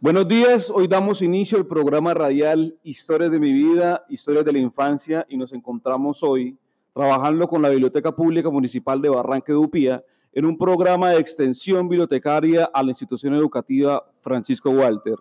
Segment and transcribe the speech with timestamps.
[0.00, 4.58] Buenos días, hoy damos inicio al programa radial Historias de mi vida, Historias de la
[4.60, 6.56] Infancia y nos encontramos hoy
[6.94, 10.04] trabajando con la Biblioteca Pública Municipal de Barranque de
[10.34, 15.16] en un programa de extensión bibliotecaria a la institución educativa Francisco Walter.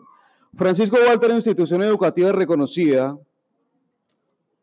[0.55, 3.17] Francisco Walter es una institución educativa reconocida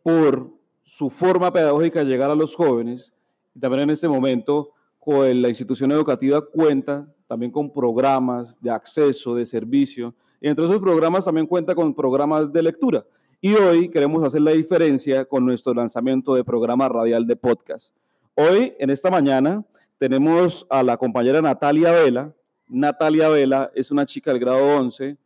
[0.03, 0.51] por
[0.85, 3.13] su forma pedagógica de llegar a los jóvenes
[3.55, 4.73] y también en este momento
[5.05, 10.15] la institución educativa cuenta también con programas de acceso, de servicio.
[10.41, 13.05] Y entre esos programas también cuenta con programas de lectura.
[13.41, 17.95] Y hoy queremos hacer la diferencia con nuestro lanzamiento de programa radial de podcast.
[18.35, 19.65] Hoy, en esta mañana,
[19.99, 22.33] tenemos a la compañera Natalia Vela.
[22.69, 25.17] Natalia Vela es una chica del grado 11,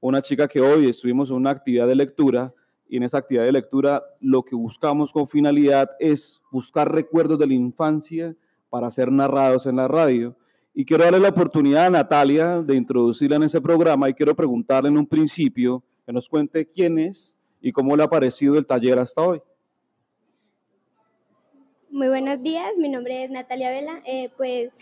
[0.00, 2.52] una chica que hoy estuvimos en una actividad de lectura
[2.88, 7.46] y en esa actividad de lectura lo que buscamos con finalidad es buscar recuerdos de
[7.46, 8.34] la infancia
[8.70, 10.36] para ser narrados en la radio.
[10.74, 14.88] Y quiero darle la oportunidad a Natalia de introducirla en ese programa y quiero preguntarle
[14.88, 18.98] en un principio que nos cuente quién es y cómo le ha parecido el taller
[18.98, 19.40] hasta hoy.
[21.90, 24.02] Muy buenos días, mi nombre es Natalia Vela.
[24.04, 24.72] Eh, pues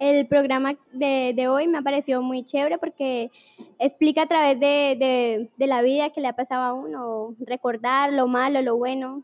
[0.00, 3.30] el programa de, hoy me ha parecido muy chévere porque
[3.78, 8.12] explica a través de, de, de la vida que le ha pasado a uno, recordar
[8.12, 9.22] lo malo, lo bueno,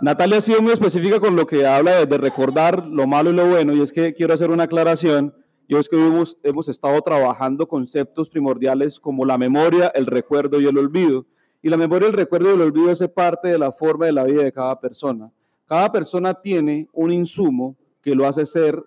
[0.00, 3.48] Natalia ha sido muy específica con lo que habla de, recordar lo malo y lo
[3.48, 5.34] bueno, y es que quiero hacer una aclaración.
[5.68, 10.66] Y es que hemos, hemos estado trabajando conceptos primordiales como la memoria, el recuerdo y
[10.66, 11.24] el olvido.
[11.62, 14.24] Y la memoria, el recuerdo y el olvido es parte de la forma de la
[14.24, 15.30] vida de cada persona.
[15.66, 18.82] Cada persona tiene un insumo que lo hace ser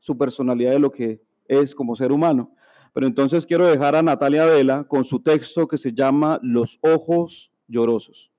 [0.00, 2.52] su personalidad de lo que es como ser humano.
[2.92, 7.52] Pero entonces quiero dejar a Natalia Vela con su texto que se llama Los ojos
[7.68, 8.30] llorosos.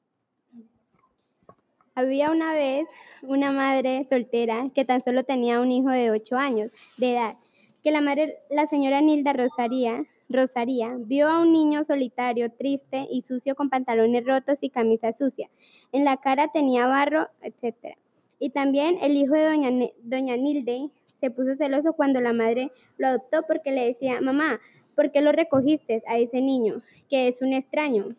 [1.95, 2.87] Había una vez
[3.23, 7.37] una madre soltera que tan solo tenía un hijo de 8 años de edad,
[7.83, 13.21] que la madre, la señora Nilda Rosaría, Rosaría, vio a un niño solitario, triste y
[13.21, 15.49] sucio con pantalones rotos y camisa sucia.
[15.91, 17.97] En la cara tenía barro, etc.
[18.39, 20.89] Y también el hijo de doña, doña Nilde
[21.19, 24.59] se puso celoso cuando la madre lo adoptó porque le decía, mamá,
[24.95, 28.15] ¿por qué lo recogiste a ese niño, que es un extraño?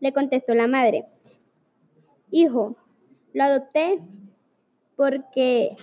[0.00, 1.04] Le contestó la madre,
[2.30, 2.76] hijo.
[3.32, 4.00] Lo adopté
[4.96, 5.76] porque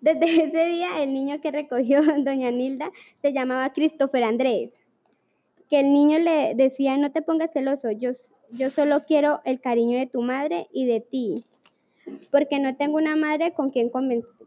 [0.00, 2.90] desde ese día el niño que recogió doña Nilda
[3.22, 4.72] se llamaba Christopher Andrés.
[5.68, 8.10] Que el niño le decía, no te pongas celoso, yo,
[8.50, 11.44] yo solo quiero el cariño de tu madre y de ti,
[12.30, 13.90] porque no tengo una madre con quien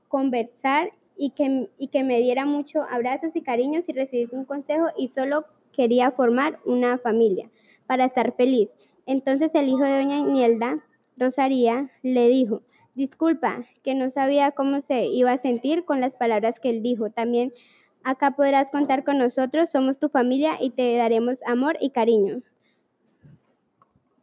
[0.08, 4.88] conversar y que, y que me diera mucho abrazos y cariños y recibir un consejo
[4.98, 7.50] y solo quería formar una familia
[7.86, 8.70] para estar feliz.
[9.06, 10.84] Entonces el hijo de doña Nielda,
[11.18, 12.62] Rosaría, le dijo,
[12.94, 17.10] disculpa, que no sabía cómo se iba a sentir con las palabras que él dijo.
[17.10, 17.54] También
[18.04, 22.42] acá podrás contar con nosotros, somos tu familia y te daremos amor y cariño.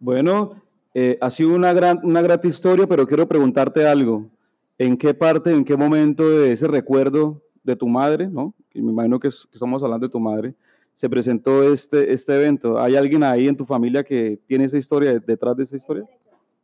[0.01, 0.61] Bueno,
[0.95, 4.31] eh, ha sido una gran, una grata historia, pero quiero preguntarte algo.
[4.79, 8.55] ¿En qué parte, en qué momento de ese recuerdo de tu madre, ¿no?
[8.73, 10.55] Y me imagino que, que estamos hablando de tu madre,
[10.95, 12.79] se presentó este, este evento.
[12.81, 16.05] ¿Hay alguien ahí en tu familia que tiene esa historia, detrás de esa historia?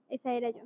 [0.09, 0.61] Esa era yo.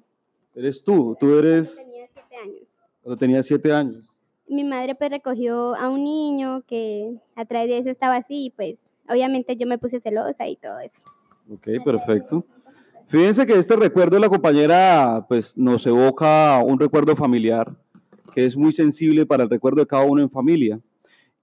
[0.54, 1.16] ¿Eres tú?
[1.18, 1.76] ¿Tú eres...?
[1.76, 2.78] Cuando tenía siete años.
[3.02, 4.14] Cuando tenía siete años.
[4.46, 8.50] Mi madre pues recogió a un niño que a través de eso estaba así y
[8.50, 8.76] pues
[9.08, 11.02] obviamente yo me puse celosa y todo eso.
[11.50, 12.44] Ok, perfecto.
[13.06, 17.76] Fíjense que este recuerdo de la compañera pues nos evoca un recuerdo familiar
[18.34, 20.80] que es muy sensible para el recuerdo de cada uno en familia.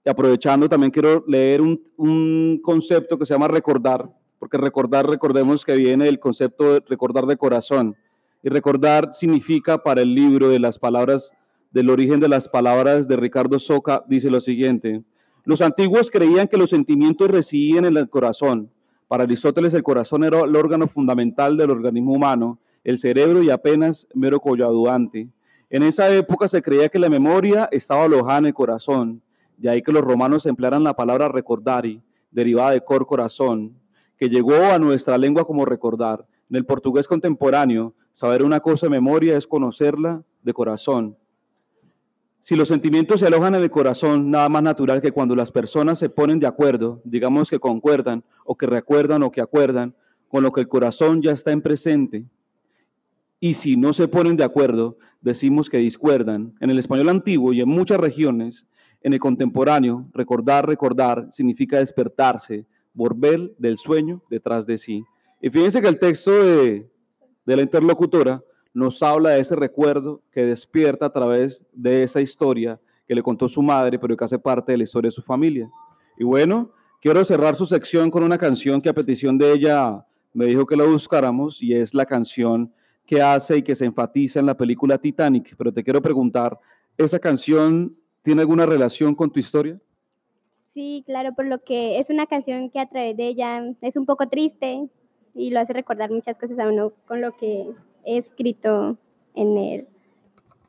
[0.04, 5.74] Y aprovechando, también quiero leer un, concepto que se llama recordar, porque recordar, recordemos que
[5.74, 7.96] viene del concepto de recordar de corazón.
[8.42, 11.32] Y recordar significa para el libro de las palabras,
[11.70, 15.02] del origen de las palabras de Ricardo Soca, dice lo siguiente.
[15.44, 18.70] Los antiguos creían que los sentimientos residían en el corazón.
[19.12, 24.08] Para Aristóteles el corazón era el órgano fundamental del organismo humano, el cerebro y apenas
[24.14, 25.28] mero colladuante.
[25.68, 29.20] En esa época se creía que la memoria estaba alojada en el corazón
[29.58, 32.00] de ahí que los romanos emplearan la palabra recordari,
[32.30, 33.76] derivada de cor corazón,
[34.16, 36.26] que llegó a nuestra lengua como recordar.
[36.48, 41.18] En el portugués contemporáneo, saber una cosa de memoria es conocerla de corazón.
[42.42, 46.00] Si los sentimientos se alojan en el corazón, nada más natural que cuando las personas
[46.00, 49.94] se ponen de acuerdo, digamos que concuerdan, o que recuerdan o que acuerdan,
[50.26, 52.24] con lo que el corazón ya está en presente.
[53.38, 56.54] Y si no se ponen de acuerdo, decimos que discuerdan.
[56.58, 58.66] En el español antiguo y en muchas regiones,
[59.02, 65.04] en el contemporáneo, recordar, recordar significa despertarse, volver del sueño detrás de sí.
[65.40, 66.90] Y fíjense que el texto de,
[67.46, 68.42] de la interlocutora
[68.74, 73.48] nos habla de ese recuerdo que despierta a través de esa historia que le contó
[73.48, 75.70] su madre, pero que hace parte de la historia de su familia.
[76.18, 76.70] Y bueno,
[77.00, 80.76] quiero cerrar su sección con una canción que a petición de ella me dijo que
[80.76, 82.72] la buscáramos y es la canción
[83.06, 85.54] que hace y que se enfatiza en la película Titanic.
[85.56, 86.58] Pero te quiero preguntar,
[86.96, 89.78] ¿esa canción tiene alguna relación con tu historia?
[90.72, 94.06] Sí, claro, por lo que es una canción que a través de ella es un
[94.06, 94.88] poco triste
[95.34, 97.68] y lo hace recordar muchas cosas a uno con lo que
[98.04, 98.96] escrito
[99.34, 99.88] en él.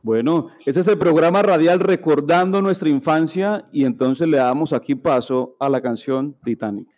[0.02, 5.56] Bueno, ese es el programa radial recordando nuestra infancia y entonces le damos aquí paso
[5.60, 6.90] a la canción Titanic.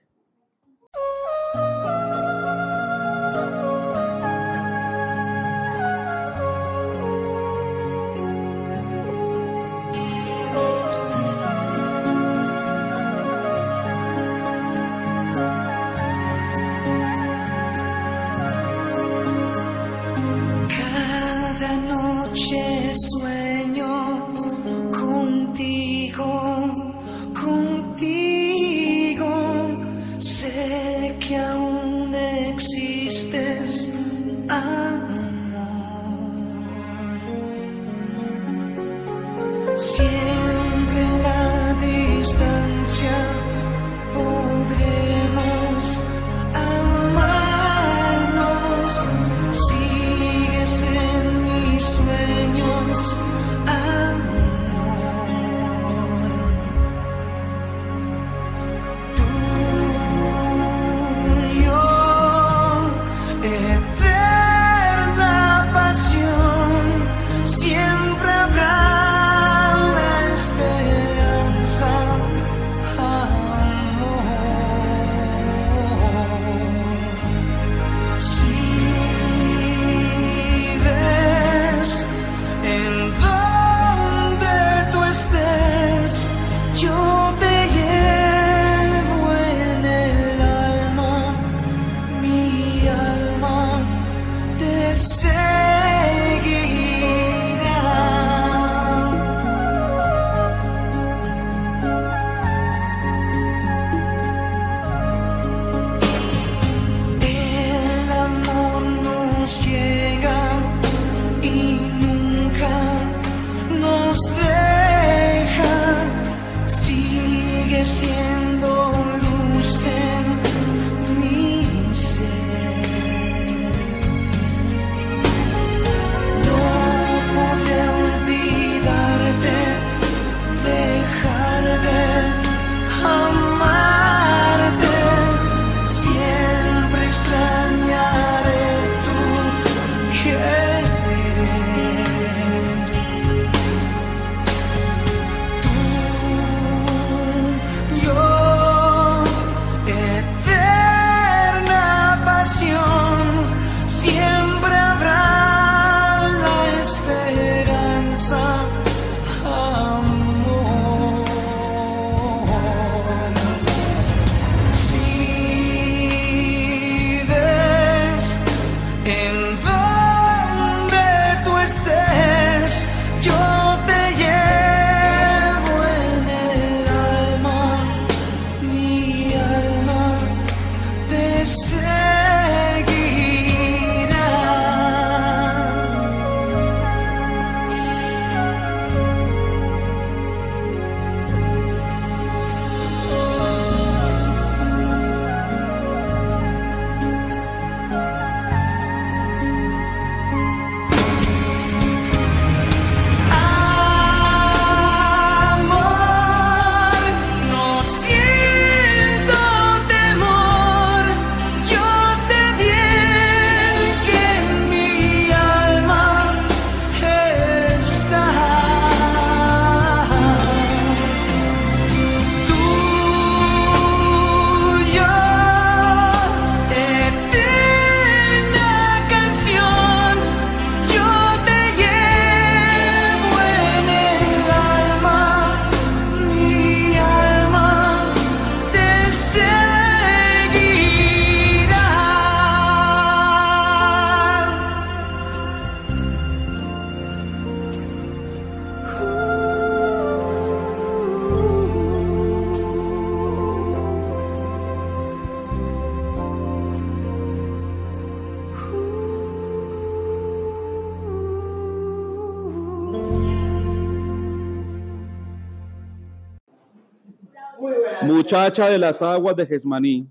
[268.26, 270.08] Muchacha de las aguas de Gesmaní,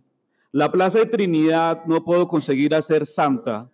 [0.52, 3.68] la plaza de Trinidad no puedo conseguir hacer santa.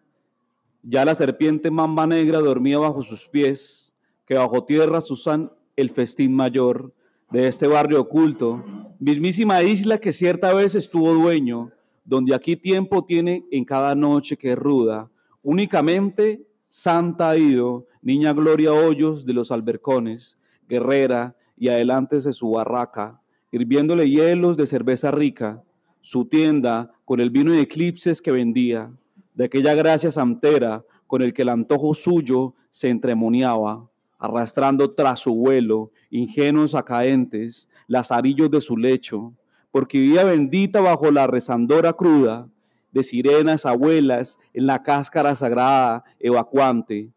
[0.82, 3.92] Ya la serpiente mamba negra dormía bajo sus pies,
[4.24, 6.90] que bajo tierra Susan el festín mayor
[7.30, 8.64] de este barrio oculto,
[8.98, 11.70] mismísima isla que cierta vez estuvo dueño,
[12.06, 15.10] donde aquí tiempo tiene en cada noche que es ruda.
[15.42, 22.52] Únicamente Santa ha ido, niña Gloria Hoyos de los albercones, guerrera y adelante de su
[22.52, 23.19] barraca,
[23.50, 25.62] hirviéndole hielos de cerveza rica,
[26.02, 28.90] su tienda con el vino de eclipses que vendía,
[29.34, 33.88] de aquella gracia santera con el que el antojo suyo se entremoniaba,
[34.18, 39.32] arrastrando tras su vuelo ingenuos acaentes, lazarillos de su lecho,
[39.72, 42.48] porque vivía bendita bajo la rezandora cruda
[42.92, 47.10] de sirenas abuelas en la cáscara sagrada evacuante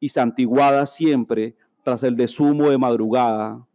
[0.00, 1.54] y santiguada siempre
[1.84, 3.66] tras el desumo de madrugada.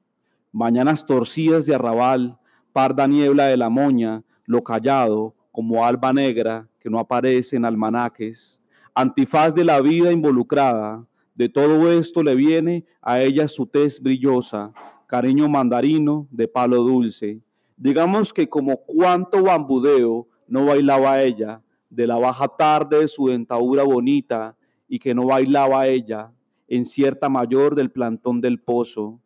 [0.55, 2.37] Mañanas torcidas de arrabal,
[2.73, 8.61] parda niebla de la moña, lo callado como alba negra que no aparece en almanaques,
[8.93, 14.71] antifaz de la vida involucrada, de todo esto le viene a ella su tez brillosa,
[15.07, 17.41] cariño mandarino de palo dulce.
[17.75, 23.81] Digamos que como cuánto bambudeo no bailaba ella, de la baja tarde de su dentadura
[23.81, 24.55] bonita,
[24.87, 26.31] y que no bailaba ella
[26.67, 29.19] en cierta mayor del plantón del pozo.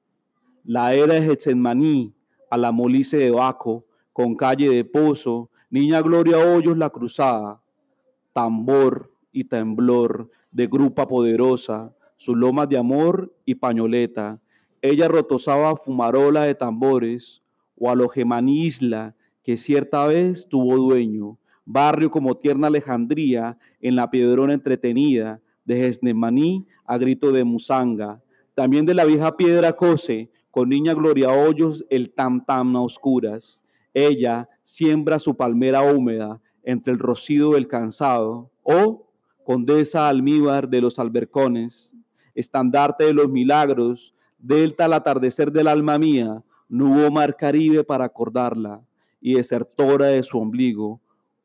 [0.69, 2.11] La era de
[2.49, 7.61] a la molice de Baco, con calle de pozo, niña Gloria Hoyos la cruzada,
[8.33, 14.41] tambor y temblor de grupa poderosa, sus lomas de amor y pañoleta.
[14.81, 17.41] Ella rotosaba fumarola de tambores,
[17.77, 24.51] o alojemaní isla que cierta vez tuvo dueño, barrio como tierna Alejandría, en la piedrona
[24.51, 28.21] entretenida, de Gesnemaní a grito de Musanga,
[28.53, 33.61] también de la vieja piedra cose, con niña Gloria Hoyos el tam tam a oscuras.
[33.93, 39.07] Ella siembra su palmera húmeda entre el rocío del cansado, o
[39.43, 41.93] condesa almíbar de los albercones,
[42.33, 48.05] estandarte de los milagros, delta al atardecer del alma mía, no hubo mar Caribe para
[48.05, 48.81] acordarla,
[49.21, 50.99] y desertora de su ombligo,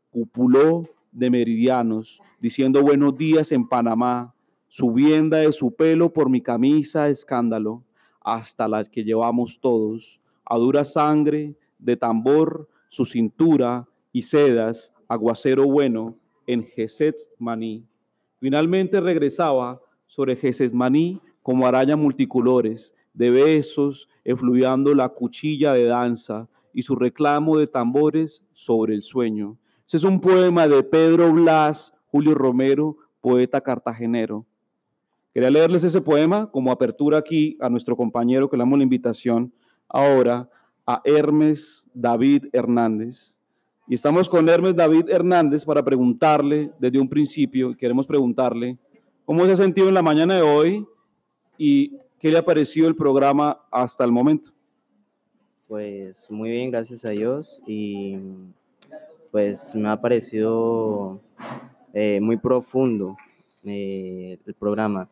[0.08, 4.34] cupuló de meridianos, diciendo buenos días en Panamá,
[4.68, 7.84] subienda de su pelo por mi camisa escándalo,
[8.24, 15.66] hasta la que llevamos todos, a dura sangre de tambor, su cintura y sedas, aguacero
[15.66, 16.68] bueno, en
[17.38, 17.84] Maní.
[18.38, 20.38] Finalmente regresaba sobre
[20.72, 27.66] Maní como araña multicolores, de besos, efluviando la cuchilla de danza y su reclamo de
[27.66, 29.58] tambores sobre el sueño.
[29.86, 34.44] Ese es un poema de Pedro Blas Julio Romero, poeta cartagenero.
[35.34, 39.52] Quería leerles ese poema como apertura aquí a nuestro compañero que le damos la invitación
[39.88, 40.48] ahora
[40.86, 43.38] a Hermes David Hernández.
[43.88, 48.78] Y estamos con Hermes David Hernández para preguntarle desde un principio, queremos preguntarle
[49.24, 50.86] cómo se ha sentido en la mañana de hoy
[51.56, 54.52] y qué le ha parecido el programa hasta el momento.
[55.66, 58.18] Pues muy bien, gracias a Dios y
[59.30, 61.20] pues me ha parecido
[61.94, 63.16] eh, muy profundo
[63.64, 65.08] eh, el programa.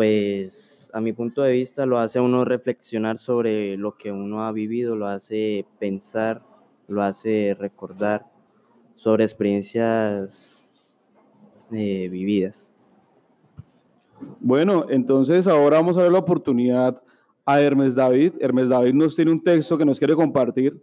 [0.00, 4.46] Pues a mi punto de vista lo hace a uno reflexionar sobre lo que uno
[4.46, 6.40] ha vivido, lo hace pensar
[6.88, 8.24] lo hace recordar
[8.96, 10.66] sobre experiencias
[11.70, 12.72] eh, vividas.
[14.40, 17.02] Bueno, entonces ahora vamos a ver la oportunidad
[17.44, 18.32] a Hermes David.
[18.40, 20.82] Hermes David nos tiene un texto que nos quiere compartir.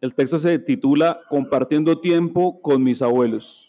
[0.00, 3.67] El texto se titula Compartiendo tiempo con mis abuelos.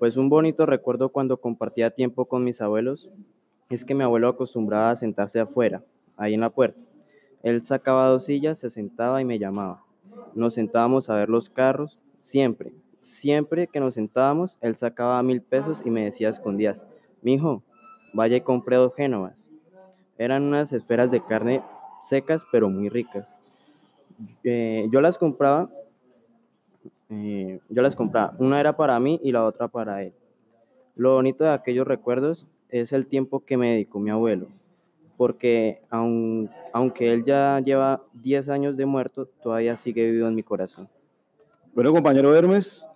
[0.00, 3.08] Pues un bonito recuerdo cuando compartía tiempo con mis abuelos
[3.68, 5.84] es que mi abuelo acostumbraba a sentarse afuera,
[6.16, 6.80] ahí en la puerta,
[7.42, 9.84] él sacaba dos sillas, se sentaba y me llamaba.
[10.34, 15.82] Nos sentábamos a ver los carros, siempre, siempre que nos sentábamos, él sacaba mil pesos
[15.84, 16.86] y me decía escondidas,
[17.20, 17.62] mijo,
[18.14, 19.48] vaya y compré dos génovas.
[20.18, 21.62] Eran unas esferas de carne
[22.08, 23.26] secas pero muy ricas.
[24.44, 25.70] Eh, yo las compraba,
[27.10, 30.12] eh, yo las compraba, una era para mí y la otra para él.
[30.96, 34.48] Lo bonito de aquellos recuerdos es el tiempo que me dedicó mi abuelo
[35.20, 40.88] porque aunque él ya lleva 10 años de muerto, todavía sigue vivo en mi corazón.
[41.74, 42.88] Bueno, compañero Hermes,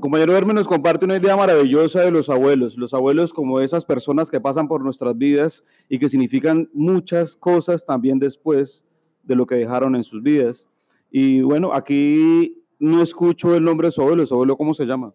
[0.00, 4.30] compañero Hermes nos comparte una idea maravillosa de los abuelos, los abuelos como esas personas
[4.30, 8.82] que pasan por nuestras vidas y que significan muchas cosas también después
[9.24, 10.66] de lo que dejaron en sus vidas.
[11.10, 15.12] Y bueno, aquí no escucho el nombre de su abuelo, ¿su abuelo cómo se llama?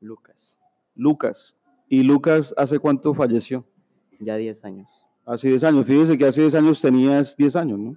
[0.00, 0.58] Lucas.
[0.94, 1.56] Lucas.
[1.88, 3.64] ¿Y Lucas hace cuánto falleció?
[4.20, 5.06] Ya 10 años.
[5.26, 5.86] Hace 10 años.
[5.86, 7.96] Fíjese que hace 10 años tenías 10 años, ¿no?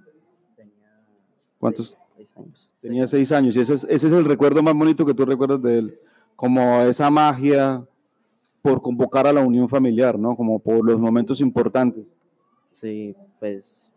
[1.58, 1.96] ¿Cuántos?
[2.16, 2.74] Seis años.
[2.80, 3.56] Tenía 6 años.
[3.56, 5.98] Y ese es, ese es el recuerdo más bonito que tú recuerdas de él.
[6.36, 7.84] Como esa magia
[8.62, 10.36] por convocar a la unión familiar, ¿no?
[10.36, 12.06] Como por los momentos importantes.
[12.72, 13.90] Sí, pues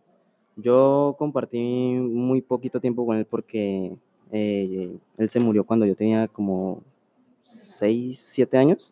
[0.56, 3.96] yo compartí muy poquito tiempo con él porque
[4.32, 6.82] eh, él se murió cuando yo tenía como
[7.42, 8.92] 6, 7 años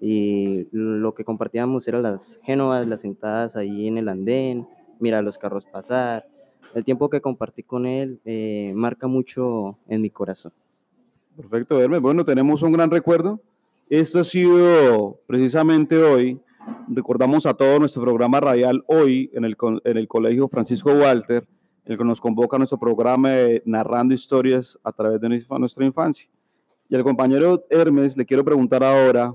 [0.00, 4.66] y lo que compartíamos eran las génovas, las sentadas ahí en el andén,
[5.00, 6.26] mira los carros pasar.
[6.74, 10.52] El tiempo que compartí con él eh, marca mucho en mi corazón.
[11.36, 12.00] Perfecto, Hermes.
[12.00, 13.40] Bueno, tenemos un gran recuerdo.
[13.88, 16.38] Esto ha sido precisamente hoy.
[16.88, 21.44] Recordamos a todo nuestro programa radial hoy en el, en el Colegio Francisco Walter,
[21.84, 26.28] el que nos convoca a nuestro programa de Narrando Historias a través de nuestra- infancia.
[26.88, 29.34] Y al compañero Hermes le quiero preguntar ahora,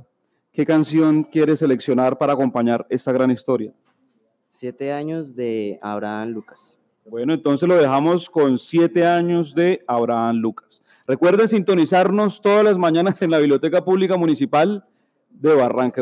[0.52, 3.74] ¿qué canción quiere seleccionar para acompañar esta gran historia?
[4.50, 6.78] Siete años de Abraham Lucas.
[7.06, 10.82] Bueno, entonces lo dejamos con siete años de Abraham Lucas.
[11.08, 14.86] Recuerden sintonizarnos todas las mañanas en la Biblioteca Pública Municipal
[15.30, 16.02] de Barranca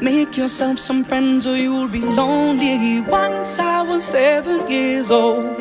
[0.00, 3.00] make yourself some friends or you'll be lonely.
[3.00, 5.58] Once I was seven years old.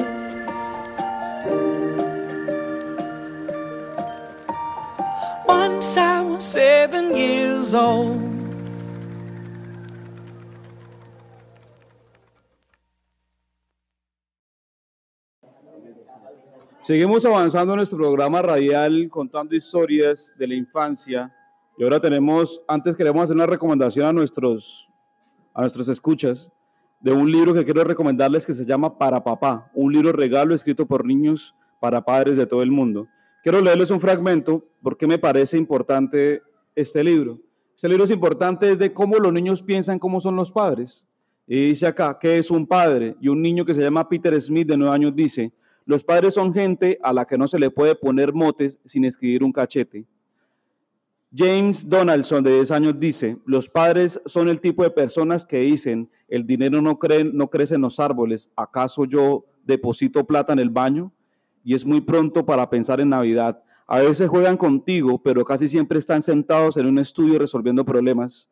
[5.45, 8.21] One since I was seven years old.
[16.81, 21.33] Seguimos avanzando en nuestro programa radial contando historias de la infancia
[21.77, 24.89] y ahora tenemos, antes queremos hacer una recomendación a nuestros,
[25.53, 26.51] a nuestros escuchas
[27.01, 30.87] de un libro que quiero recomendarles que se llama Para Papá, un libro regalo escrito
[30.87, 33.07] por niños para padres de todo el mundo.
[33.43, 36.41] Quiero leerles un fragmento porque me parece importante
[36.75, 37.39] este libro.
[37.75, 41.07] Este libro es importante desde cómo los niños piensan cómo son los padres.
[41.45, 43.15] Y dice acá, ¿qué es un padre?
[43.21, 45.53] Y un niño que se llama Peter Smith de nueve años dice,
[45.85, 49.43] los padres son gente a la que no se le puede poner motes sin escribir
[49.43, 50.07] un cachete.
[51.35, 56.09] James Donaldson, de 10 años, dice, los padres son el tipo de personas que dicen,
[56.29, 56.97] el dinero no,
[57.33, 61.11] no crece en los árboles, ¿acaso yo deposito plata en el baño?
[61.63, 63.61] Y es muy pronto para pensar en Navidad.
[63.87, 68.47] A veces juegan contigo, pero casi siempre están sentados en un estudio resolviendo problemas.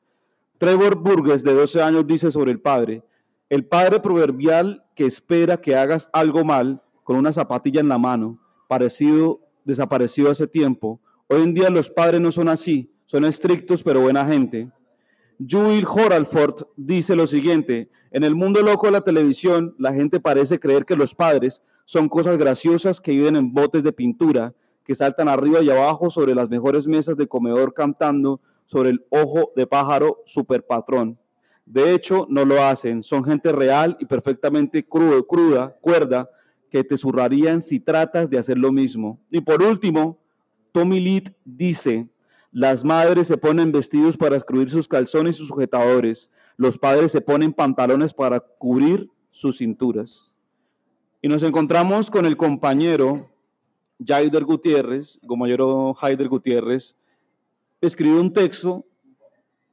[0.57, 3.03] Trevor Burgess, de 12 años, dice sobre el padre,
[3.49, 8.39] el padre proverbial que espera que hagas algo mal con una zapatilla en la mano,
[8.67, 10.99] parecido, desaparecido hace tiempo.
[11.27, 14.69] Hoy en día los padres no son así, son estrictos pero buena gente.
[15.39, 20.59] Jules Horalford dice lo siguiente, en el mundo loco de la televisión, la gente parece
[20.59, 25.27] creer que los padres son cosas graciosas que viven en botes de pintura, que saltan
[25.27, 30.21] arriba y abajo sobre las mejores mesas de comedor cantando sobre el ojo de pájaro
[30.25, 31.17] super patrón.
[31.65, 36.29] De hecho, no lo hacen, son gente real y perfectamente crudo, cruda, cuerda,
[36.69, 39.19] que te zurrarían si tratas de hacer lo mismo.
[39.31, 40.19] Y por último,
[40.75, 42.09] Tommy Lee dice,
[42.51, 47.21] las madres se ponen vestidos para escribir sus calzones y sus sujetadores, los padres se
[47.21, 50.35] ponen pantalones para cubrir sus cinturas.
[51.21, 53.29] Y nos encontramos con el compañero
[54.05, 56.97] Jaider Gutiérrez, el compañero Jaider Gutiérrez,
[57.79, 58.85] escribió un texto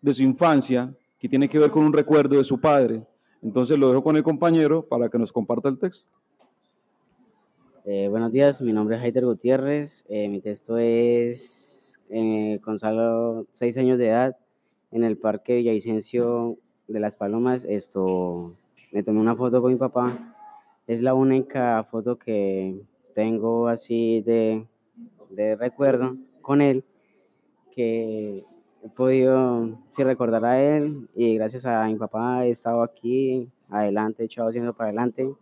[0.03, 3.05] de su infancia que tiene que ver con un recuerdo de su padre.
[3.43, 6.09] Entonces lo dejo con el compañero para que nos comparta el texto.
[7.85, 10.05] Eh, buenos días, mi nombre es Heider Gutiérrez.
[10.09, 14.37] Eh, mi texto es eh, Gonzalo, seis años de edad,
[14.93, 17.65] en el Parque Villavicencio de las Palomas.
[17.65, 18.55] Esto,
[18.93, 20.33] me tomé una foto con mi papá.
[20.87, 22.85] Es la única foto que
[23.17, 24.65] tengo así de,
[25.31, 26.85] de recuerdo con él,
[27.75, 28.45] que
[28.85, 34.51] he podido recordar a él y gracias a mi papá he estado aquí, adelante, echado
[34.51, 35.35] haciendo para adelante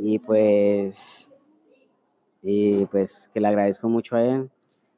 [0.00, 1.31] y pues
[2.42, 4.50] y pues que le agradezco mucho a él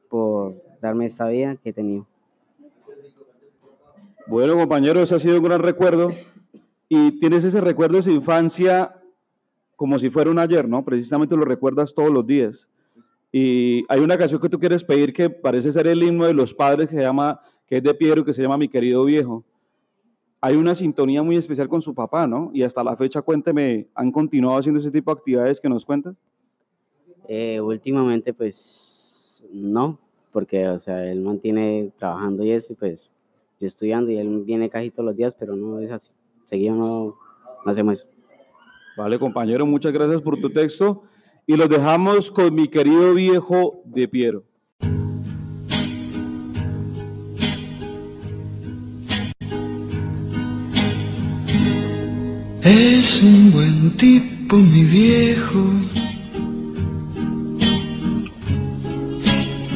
[0.08, 2.06] por darme esta vida que he tenido.
[4.26, 6.10] Bueno, compañero, ese ha sido un gran recuerdo.
[6.88, 9.00] Y tienes ese recuerdo de su infancia
[9.76, 10.84] como si fuera un ayer, ¿no?
[10.84, 12.68] Precisamente lo recuerdas todos los días.
[13.32, 16.54] Y hay una canción que tú quieres pedir que parece ser el himno de los
[16.54, 19.44] padres que se llama, que es de Piero, que se llama Mi querido viejo.
[20.40, 22.50] Hay una sintonía muy especial con su papá, ¿no?
[22.54, 26.14] Y hasta la fecha, cuénteme, ¿han continuado haciendo ese tipo de actividades que nos cuentas?
[27.28, 29.98] Eh, últimamente, pues no,
[30.32, 33.10] porque, o sea, él mantiene trabajando y eso, y pues
[33.60, 36.10] yo estudiando y él viene casi todos los días, pero no es así.
[36.44, 37.16] Seguido no,
[37.64, 38.08] no hacemos eso.
[38.96, 41.02] Vale, compañero, muchas gracias por tu texto.
[41.46, 44.44] Y los dejamos con mi querido viejo de Piero.
[52.62, 55.93] Es un buen tipo, mi viejo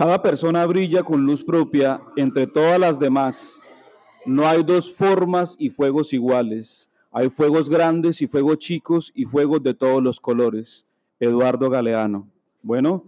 [0.00, 3.70] Cada persona brilla con luz propia entre todas las demás.
[4.24, 6.88] No hay dos formas y fuegos iguales.
[7.12, 10.86] Hay fuegos grandes y fuegos chicos y fuegos de todos los colores.
[11.18, 12.26] Eduardo Galeano.
[12.62, 13.04] Bueno,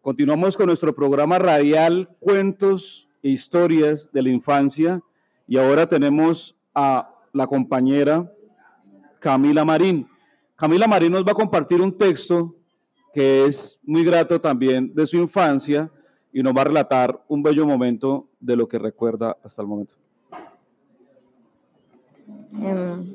[0.00, 5.00] continuamos con nuestro programa radial Cuentos e Historias de la Infancia
[5.46, 8.28] y ahora tenemos a la compañera
[9.20, 10.08] Camila Marín.
[10.56, 12.52] Camila Marín nos va a compartir un texto
[13.14, 15.88] que es muy grato también de su infancia
[16.32, 19.94] y nos va a relatar un bello momento de lo que recuerda hasta el momento.
[22.60, 23.14] Em,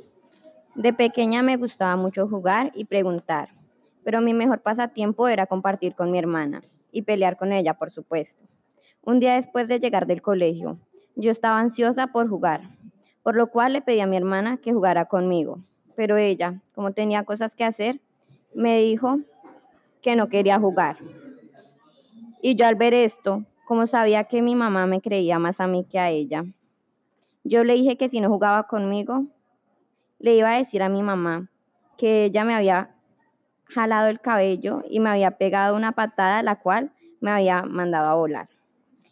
[0.75, 3.49] de pequeña me gustaba mucho jugar y preguntar,
[4.03, 8.43] pero mi mejor pasatiempo era compartir con mi hermana y pelear con ella, por supuesto.
[9.03, 10.77] Un día después de llegar del colegio,
[11.15, 12.62] yo estaba ansiosa por jugar,
[13.23, 15.60] por lo cual le pedí a mi hermana que jugara conmigo,
[15.95, 17.99] pero ella, como tenía cosas que hacer,
[18.53, 19.19] me dijo
[20.01, 20.97] que no quería jugar.
[22.41, 25.86] Y yo al ver esto, como sabía que mi mamá me creía más a mí
[25.86, 26.45] que a ella,
[27.43, 29.26] yo le dije que si no jugaba conmigo,
[30.19, 31.50] le iba a decir a mi mamá
[31.97, 32.95] que ella me había
[33.65, 38.15] jalado el cabello y me había pegado una patada, la cual me había mandado a
[38.15, 38.50] volar.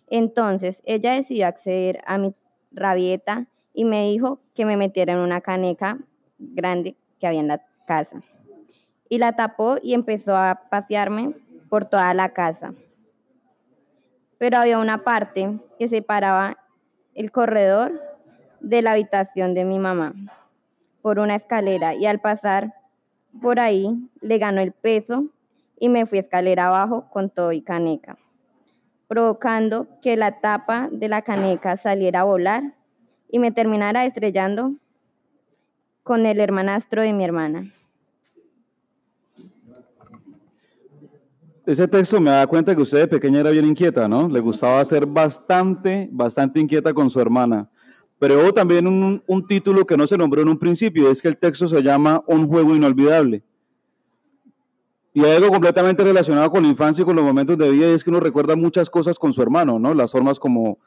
[0.07, 2.33] Entonces ella decidió acceder a mi
[2.71, 5.97] rabieta y me dijo que me metiera en una caneca
[6.37, 8.21] grande que había en la casa.
[9.09, 11.33] Y la tapó y empezó a pasearme
[11.69, 12.73] por toda la casa.
[14.37, 16.57] Pero había una parte que separaba
[17.13, 18.01] el corredor
[18.59, 20.13] de la habitación de mi mamá
[21.01, 22.73] por una escalera y al pasar
[23.41, 25.25] por ahí le ganó el peso
[25.79, 28.17] y me fui escalera abajo con todo y caneca,
[29.07, 32.63] provocando que la tapa de la caneca saliera a volar
[33.29, 34.71] y me terminara estrellando
[36.03, 37.65] con el hermanastro de mi hermana.
[41.65, 44.29] Ese texto me da cuenta que usted de pequeña era bien inquieta, ¿no?
[44.29, 47.67] Le gustaba ser bastante, bastante inquieta con su hermana.
[48.19, 51.37] Pero hubo también un, título que no se nombró en un principio, es que el
[51.37, 53.43] texto se llama Un juego inolvidable.
[55.11, 57.93] Y hay algo completamente relacionado con la infancia y con los momentos de vida, y
[57.93, 59.93] es que uno recuerda muchas cosas con su hermano, ¿no?
[59.95, 60.77] Las formas como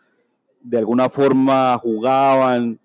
[0.62, 2.78] de alguna forma jugaban.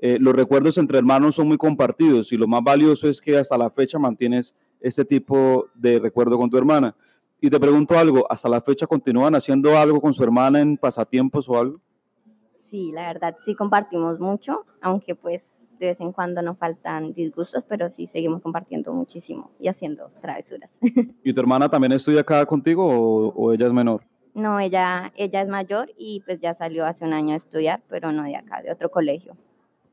[0.00, 3.58] Eh, los recuerdos entre hermanos son muy compartidos y lo más valioso es que hasta
[3.58, 6.94] la fecha mantienes este tipo de recuerdo con tu hermana.
[7.40, 11.48] Y te pregunto algo, ¿hasta la fecha continúan haciendo algo con su hermana en pasatiempos
[11.48, 11.80] o algo?
[12.62, 17.62] Sí, la verdad, sí compartimos mucho, aunque pues de vez en cuando nos faltan disgustos,
[17.68, 20.68] pero sí seguimos compartiendo muchísimo y haciendo travesuras.
[21.24, 24.02] ¿Y tu hermana también estudia acá contigo o, o ella es menor?
[24.34, 28.10] No, ella, ella es mayor y pues ya salió hace un año a estudiar, pero
[28.10, 29.36] no de acá, de otro colegio.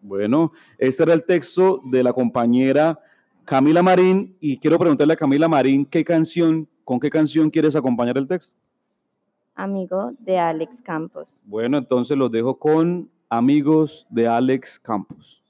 [0.02, 3.00] Bueno, este era el texto de la compañera
[3.46, 8.18] Camila Marín, y quiero preguntarle a Camila Marín, ¿qué canción, con qué canción quieres acompañar
[8.18, 8.58] el texto?
[9.54, 11.28] Amigo de Alex Campos.
[11.44, 15.44] Bueno, entonces los dejo con Amigos de Alex Campos.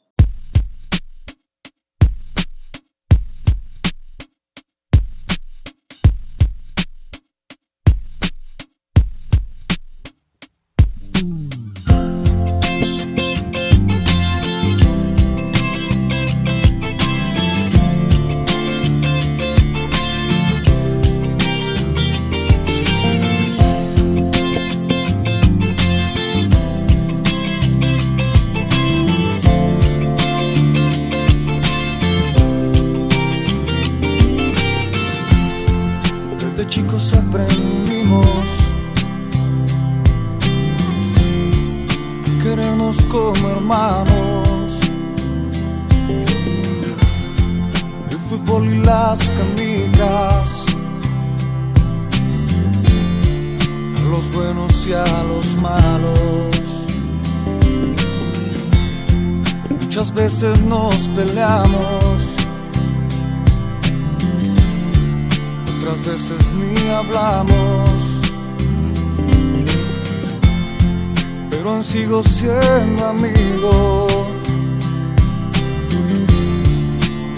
[71.66, 74.08] cabrón sigo siendo amigo.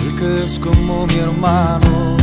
[0.02, 2.17] El que es como mi hermano.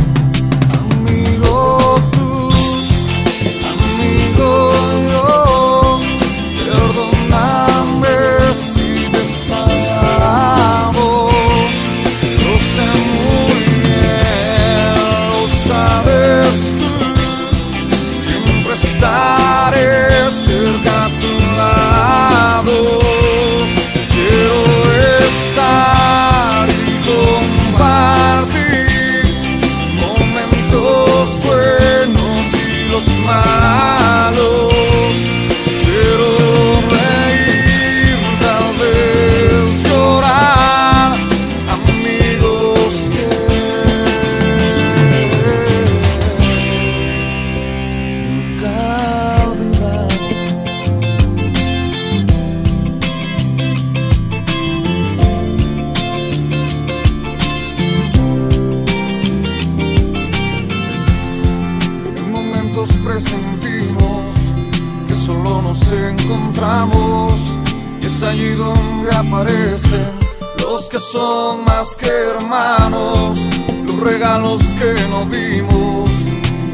[74.05, 76.11] regalos que no dimos,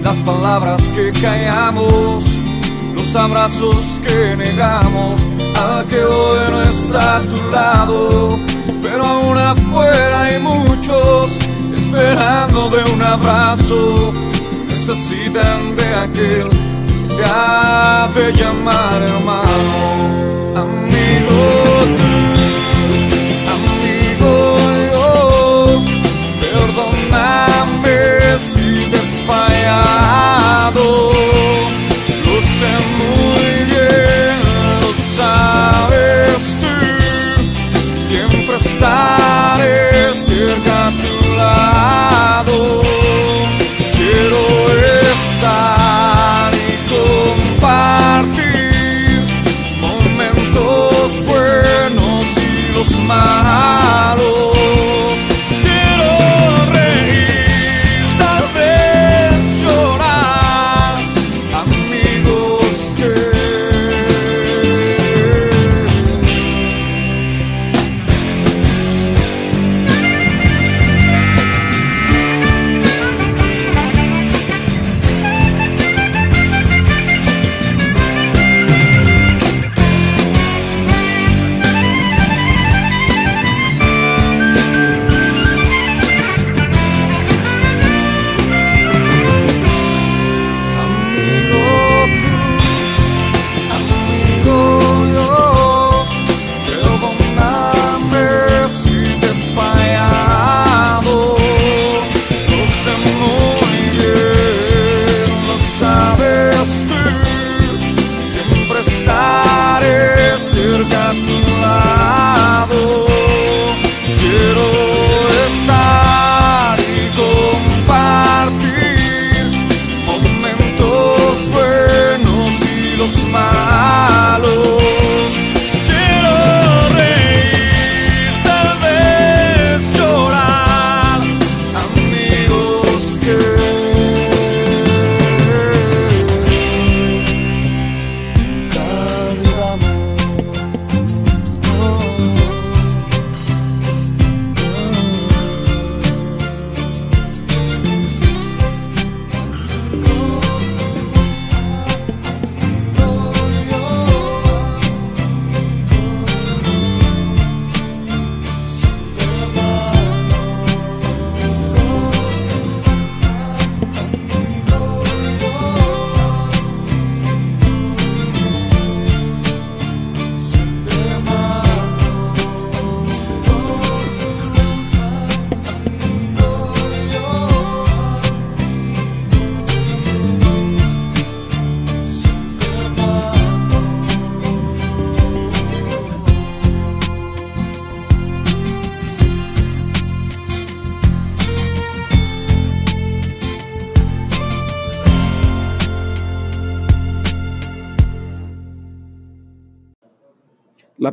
[0.04, 2.26] las palabras que callamos,
[2.94, 5.22] los abrazos que negamos,
[5.56, 8.38] al que hoy no está a tu lado,
[8.84, 11.40] pero aún afuera hay muchos
[11.74, 14.14] esperando de un abrazo,
[14.68, 16.50] necesitan de aquel
[16.86, 22.11] que se ha de llamar hermano, amigo.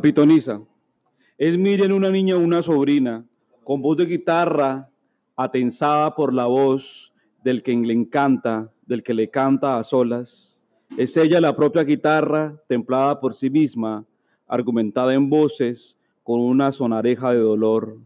[0.09, 0.59] Pitonisa.
[1.37, 3.23] Es Miriam una niña una sobrina,
[3.63, 4.89] con voz de guitarra,
[5.35, 10.65] atensada por la voz del que le encanta, del que le canta a solas.
[10.97, 14.03] Es ella la propia guitarra, templada por sí misma,
[14.47, 17.99] argumentada en voces, con una sonareja de dolor.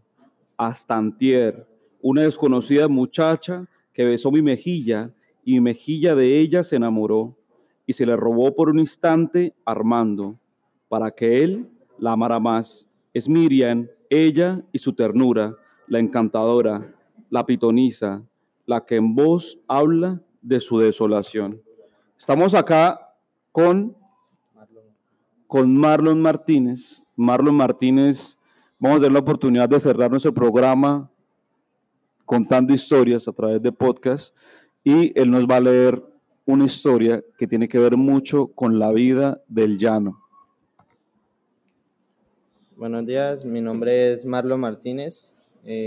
[0.58, 1.66] Hasta antier,
[2.02, 5.10] una desconocida muchacha que besó mi mejilla
[5.42, 7.34] y mejilla de ella se enamoró
[7.86, 10.38] y se le robó por un instante Armando,
[10.90, 11.70] para que él
[12.04, 12.86] la amara más.
[13.14, 15.56] Es Miriam, ella y su ternura,
[15.88, 16.94] la encantadora,
[17.30, 18.22] la pitonisa,
[18.66, 21.62] la que en voz habla de su desolación.
[22.18, 23.00] Estamos acá
[23.52, 23.96] con,
[25.46, 27.02] con Marlon Martínez.
[27.16, 28.38] Marlon Martínez,
[28.78, 31.10] vamos a tener la oportunidad de cerrar nuestro programa
[32.26, 34.36] contando historias a través de podcast
[34.82, 36.04] y él nos va a leer
[36.44, 40.23] una historia que tiene que ver mucho con la vida del llano.
[42.76, 45.36] Buenos días, mi nombre es Marlon Martínez.
[45.64, 45.86] Eh,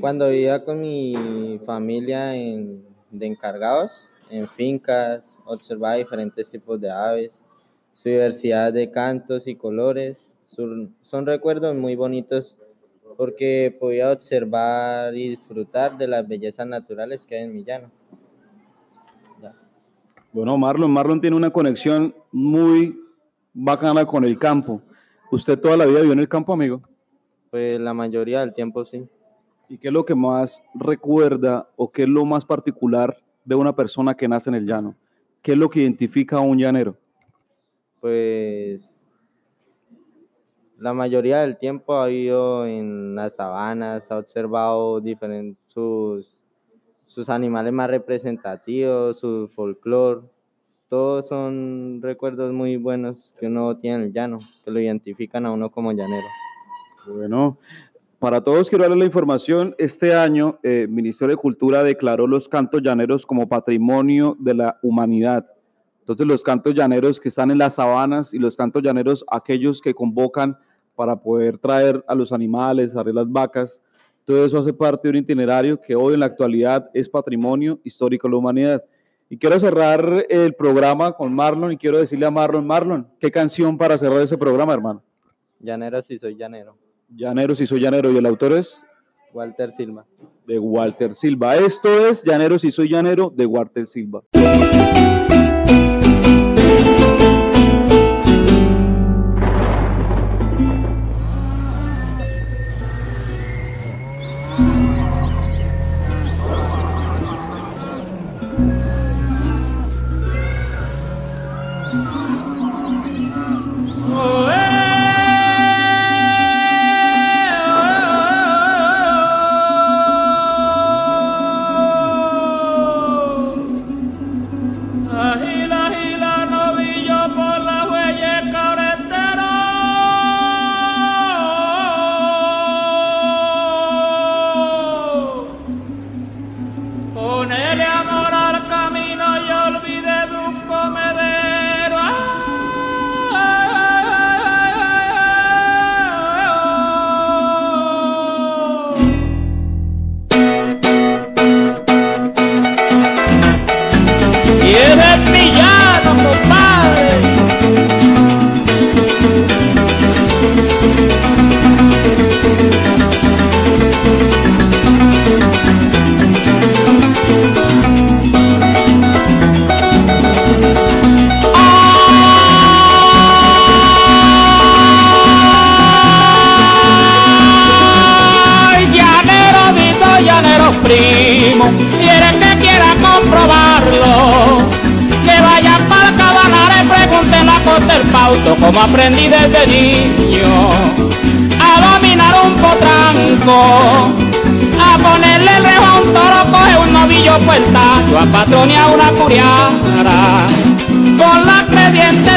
[0.00, 7.40] cuando vivía con mi familia en, de encargados en fincas, observaba diferentes tipos de aves,
[7.92, 10.28] su diversidad de cantos y colores.
[10.42, 12.56] Son, recuerdos muy bonitos
[13.16, 17.92] porque podía observar y disfrutar de las bellezas naturales que hay en mi llano.
[19.40, 19.54] Ya.
[20.32, 22.98] Bueno, Marlon, Marlon tiene una conexión muy
[23.54, 24.82] bacana con el campo.
[25.30, 26.80] ¿Usted toda la vida vivió en el campo, amigo?
[27.50, 29.08] Pues la mayoría del tiempo sí.
[29.68, 33.74] ¿Y qué es lo que más recuerda o qué es lo más particular de una
[33.74, 34.94] persona que nace en el llano?
[35.42, 36.96] ¿Qué es lo que identifica a un llanero?
[38.00, 39.10] Pues
[40.78, 46.42] la mayoría del tiempo ha ido en las sabanas, ha observado diferentes sus,
[47.04, 50.22] sus animales más representativos, su folclore.
[50.88, 55.50] Todos son recuerdos muy buenos que uno tiene en el llano, que lo identifican a
[55.50, 56.26] uno como llanero.
[57.08, 57.58] Bueno,
[58.20, 59.74] para todos quiero darles la información.
[59.78, 64.78] Este año, el eh, Ministerio de Cultura declaró los cantos llaneros como patrimonio de la
[64.80, 65.44] humanidad.
[66.00, 69.92] Entonces, los cantos llaneros que están en las sabanas y los cantos llaneros, aquellos que
[69.92, 70.56] convocan
[70.94, 73.82] para poder traer a los animales, a las vacas,
[74.24, 78.28] todo eso hace parte de un itinerario que hoy en la actualidad es patrimonio histórico
[78.28, 78.84] de la humanidad.
[79.28, 83.76] Y quiero cerrar el programa con Marlon y quiero decirle a Marlon, Marlon, ¿qué canción
[83.76, 85.02] para cerrar ese programa, hermano?
[85.58, 86.76] Llanero si soy llanero.
[87.08, 88.10] Llanero si soy llanero.
[88.12, 88.84] ¿Y el autor es?
[89.32, 90.06] Walter Silva.
[90.46, 91.56] De Walter Silva.
[91.56, 94.22] Esto es Llanero si soy llanero de Walter Silva.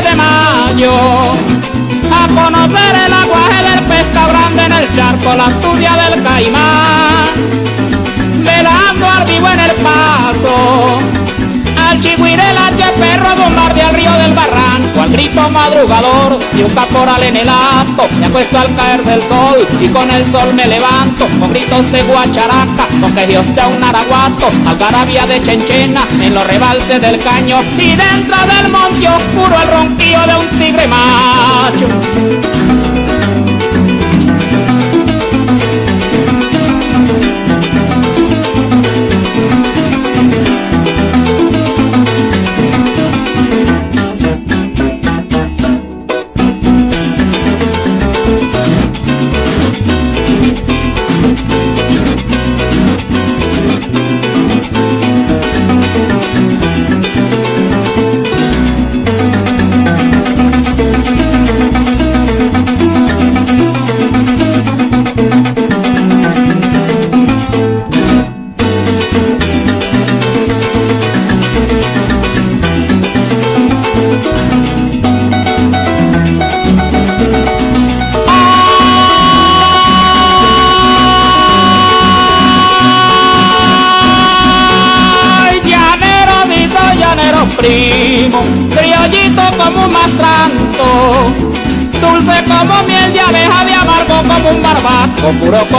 [0.01, 0.93] De mayo,
[2.11, 7.33] a conocer el aguaje del pesca grande en el charco, la asturias del caimán,
[8.43, 10.99] velando al vivo en el paso
[11.89, 14.68] al chihuire el perro bombardea al río del barranco,
[15.01, 18.07] al grito madrugador y un caporal en el acto.
[18.19, 22.01] Me acuesto al caer del sol y con el sol me levanto con gritos de
[22.03, 23.45] guacharaca, con Dios
[23.75, 29.55] un araguato, algarabía de chenchena en los rebalses del caño y dentro del monte oscuro
[29.61, 32.68] el ronquillo de un tigre macho.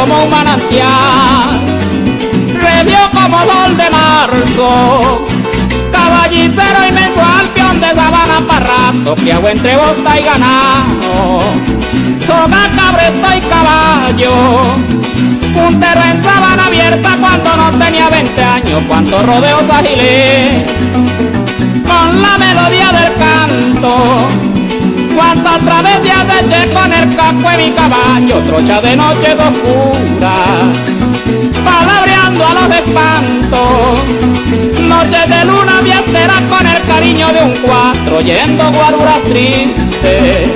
[0.01, 1.61] Como un manantial,
[2.55, 5.27] redio como sol de marzo,
[5.93, 7.21] caballicero inmenso
[7.55, 11.41] peón de sabana parrato, que hago entre bosta y ganado,
[12.27, 14.33] soga, cabresto y caballo,
[15.53, 20.65] puntero en sabana abierta cuando no tenía 20 años, cuando rodeos agilé
[21.87, 24.40] con la melodía del canto.
[25.43, 30.33] Cuántas travesías eché con el casco de mi caballo, trocha de noche oscura,
[31.65, 34.01] palabreando a los espantos.
[34.87, 40.49] Noche de luna vientera con el cariño de un cuatro, yendo guaruras tristes,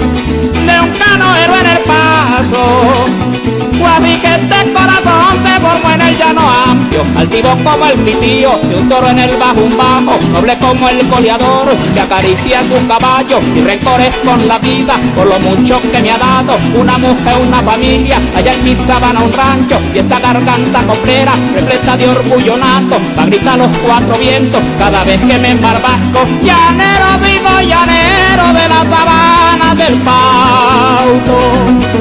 [0.67, 3.44] de un canoero en el paso.
[3.95, 9.09] Guapiquete corazón se formó en el llano amplio, altivo como el pitío, de un toro
[9.09, 14.17] en el bajo un bajo, noble como el coleador, que acaricia su caballo y rencores
[14.25, 18.53] con la vida, por lo mucho que me ha dado, una mujer, una familia, allá
[18.53, 23.59] en mi sabana un rancho, y esta garganta coplera, repleta de orgullo nato, pa' gritar
[23.59, 29.95] los cuatro vientos, cada vez que me embarbasco, llanero vivo, llanero de la sabana del
[30.01, 31.94] pauto.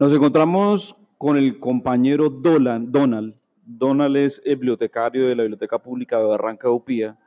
[0.00, 3.34] Nos encontramos con el compañero Dolan, Donald.
[3.66, 7.18] Donald es el bibliotecario de la Biblioteca Pública de Barranca Upía.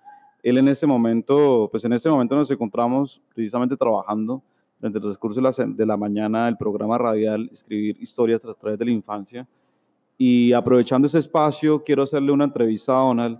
[0.41, 4.41] Él en este momento, pues en este momento nos encontramos precisamente trabajando
[4.79, 8.91] durante el transcurso de la, mañana el programa radial Escribir Historias a través de la
[8.91, 9.47] infancia.
[10.17, 13.39] Y aprovechando ese espacio, quiero hacerle una entrevista a Donald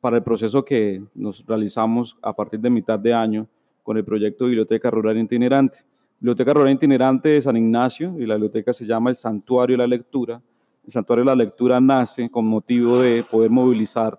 [0.00, 3.48] para el proceso que nos realizamos a partir de mitad de año
[3.82, 5.78] con el proyecto Biblioteca Rural Itinerante.
[6.24, 9.86] Biblioteca Rural Itinerante de San Ignacio y la biblioteca se llama el Santuario de la
[9.86, 10.40] Lectura.
[10.86, 14.18] El Santuario de la Lectura nace con motivo de poder movilizar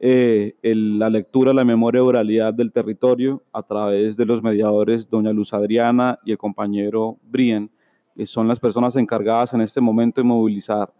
[0.00, 5.54] eh, la lectura, la memoria oralidad del territorio a través de los mediadores doña Luz
[5.54, 7.70] Adriana y el compañero Brian,
[8.16, 10.92] que son las personas encargadas en este momento de movilizar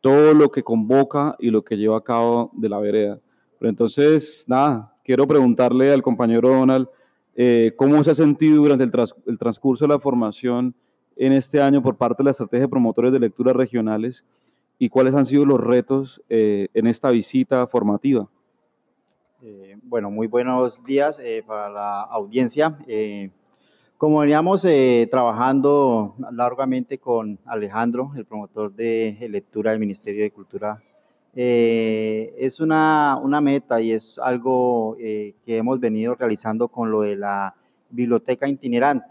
[0.00, 3.18] todo lo que convoca y lo que lleva a cabo de la vereda.
[3.58, 6.86] Pero entonces, nada, quiero preguntarle al compañero Donald
[7.36, 10.74] eh, cómo se ha sentido durante el, tras- el transcurso de la formación
[11.16, 14.24] en este año por parte de la estrategia de promotores de lecturas regionales
[14.78, 18.28] y cuáles han sido los retos eh, en esta visita formativa.
[19.42, 22.78] Eh, bueno, muy buenos días eh, para la audiencia.
[22.86, 23.30] Eh,
[23.96, 30.82] como veníamos eh, trabajando largamente con Alejandro, el promotor de lectura del Ministerio de Cultura,
[31.36, 37.02] eh, es una, una meta y es algo eh, que hemos venido realizando con lo
[37.02, 37.54] de la
[37.90, 39.06] biblioteca itinerante.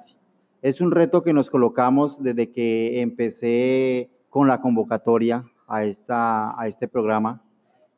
[0.63, 6.67] Es un reto que nos colocamos desde que empecé con la convocatoria a, esta, a
[6.67, 7.43] este programa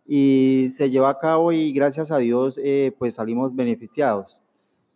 [0.05, 4.41] y se llevó a cabo y gracias a Dios eh, pues salimos beneficiados.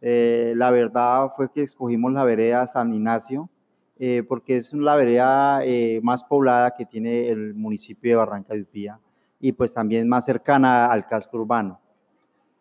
[0.01, 3.49] Eh, la verdad fue que escogimos la vereda San Ignacio
[3.97, 8.63] eh, porque es la vereda eh, más poblada que tiene el municipio de Barranca de
[8.63, 8.99] Upía
[9.41, 11.79] y pues también más cercana al casco urbano.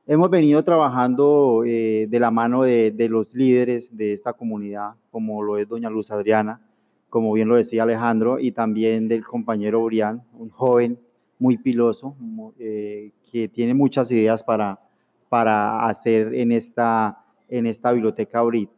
[0.07, 5.43] Hemos venido trabajando eh, de la mano de, de los líderes de esta comunidad, como
[5.43, 6.61] lo es doña Luz Adriana,
[7.11, 10.99] como bien lo decía Alejandro, y también del compañero Brian, un joven
[11.39, 12.15] muy piloso,
[12.59, 14.79] eh, que tiene muchas ideas para,
[15.29, 18.73] para hacer en esta, en esta biblioteca ahorita.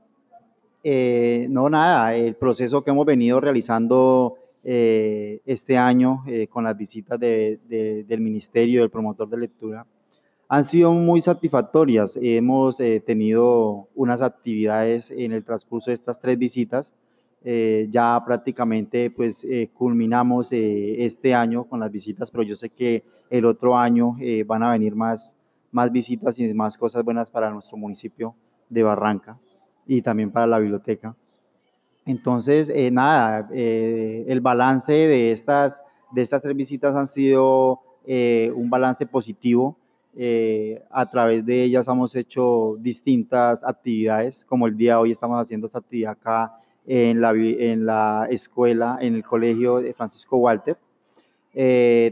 [0.84, 6.76] Eh, no, nada, el proceso que hemos venido realizando eh, este año eh, con las
[6.76, 9.86] visitas de- de- del Ministerio, del promotor de lectura,
[10.48, 12.18] han sido muy satisfactorias.
[12.20, 16.94] Hemos eh, tenido unas actividades en el transcurso de estas tres visitas.
[17.44, 22.68] Eh, ya prácticamente pues eh, culminamos eh, este año con las visitas, pero yo sé
[22.70, 25.36] que el otro año van a venir más,
[25.72, 28.34] más visitas y más cosas buenas para nuestro municipio
[28.68, 29.38] de Barranca
[29.86, 31.16] y también para la biblioteca.
[32.04, 38.52] Entonces, eh, nada, eh, el balance de estas, de estas tres visitas han sido eh,
[38.54, 39.76] un balance positivo.
[40.90, 45.66] A través de ellas hemos hecho distintas actividades, como el día de hoy estamos haciendo
[45.66, 46.52] esta actividad acá
[46.86, 50.76] en la, en la escuela, en el colegio de Francisco Walter.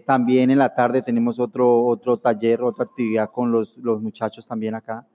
[0.06, 4.74] También en la tarde tenemos otro, otro taller, otra actividad con los, los muchachos también
[4.74, 5.06] acá.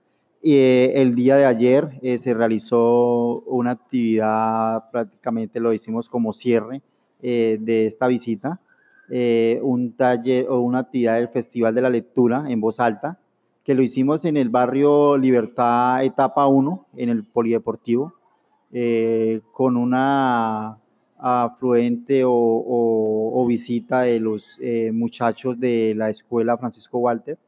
[0.48, 6.84] Eh, el día de ayer eh, se realizó una actividad, prácticamente lo hicimos como cierre
[7.24, 8.62] eh, de esta visita,
[9.10, 13.20] eh, un taller o una actividad del Festival de la Lectura en voz alta,
[13.64, 18.14] que lo hicimos en el barrio Libertad Etapa 1, en el Polideportivo,
[19.52, 20.78] con una
[21.18, 24.60] afluente o, o- visita de los
[24.92, 27.40] muchachos de la escuela Francisco Walter,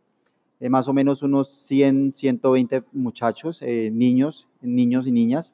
[0.60, 5.54] eh, más o menos unos 100, 120 muchachos, eh, niños, niños y niñas,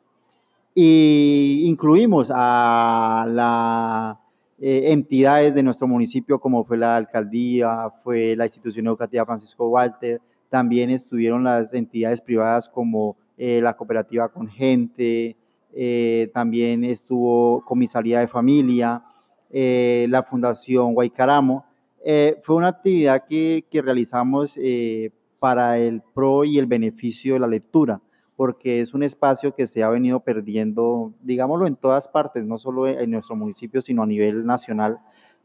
[0.76, 4.18] y incluimos a las
[4.60, 10.22] entidades de nuestro municipio, como fue la alcaldía, fue la institución educativa Francisco Walter,
[10.54, 15.36] también estuvieron las entidades privadas como eh, la cooperativa con gente,
[15.74, 19.04] eh, también estuvo comisaría de familia,
[19.50, 21.66] eh, la fundación Guaycaramo.
[22.06, 27.40] Eh, fue una actividad que, que realizamos eh, para el pro y el beneficio de
[27.40, 28.02] la lectura,
[28.36, 32.88] porque es un espacio que se ha venido perdiendo, digámoslo, en todas partes, no solo
[32.88, 35.00] en nuestro municipio, sino a nivel nacional,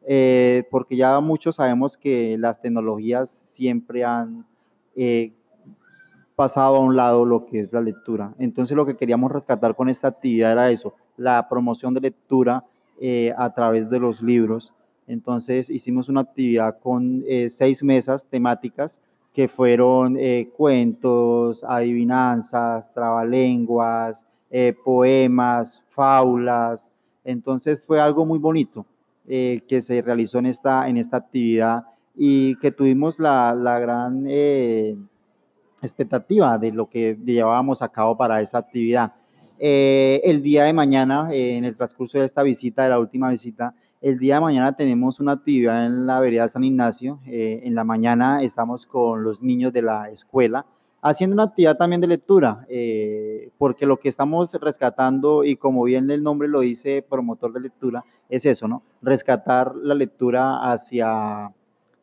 [0.05, 4.45] eh, porque ya muchos sabemos que las tecnologías siempre han
[6.35, 8.35] pasado a un lado lo que es la lectura.
[8.41, 12.65] Entonces lo que queríamos rescatar con esta actividad era eso, la promoción de lectura
[13.37, 14.75] a través de los libros.
[15.09, 19.01] Entonces hicimos una actividad con eh, seis mesas temáticas
[19.33, 26.93] que fueron eh, cuentos, adivinanzas, trabalenguas, eh, poemas, fábulas.
[27.25, 28.87] Entonces fue algo muy bonito
[29.27, 31.85] que se realizó en esta, en esta actividad
[32.17, 34.27] y que tuvimos la, la gran
[35.83, 39.13] expectativa de lo que llevábamos a cabo para esa actividad.
[39.59, 44.19] El día de mañana, en el transcurso de esta visita, de la última visita, el
[44.19, 47.21] día de mañana tenemos una actividad en la vereda San Ignacio.
[47.27, 50.67] Eh, en la mañana estamos con los niños de la escuela
[51.03, 56.11] haciendo una actividad también de lectura, eh, porque lo que estamos rescatando, y como bien
[56.11, 58.83] el nombre lo dice, promotor de lectura, es eso, ¿no?
[59.01, 61.53] Rescatar la lectura hacia,